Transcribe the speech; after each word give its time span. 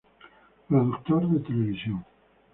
Productor 0.67 1.29
de 1.29 1.39
televisión 1.41 2.03